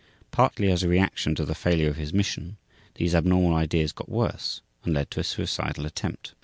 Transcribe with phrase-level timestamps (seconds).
[0.31, 2.57] Partly as a reaction to the failure of his mission
[2.95, 6.33] these abnormal ideas got worse and led to a suicidal attempt.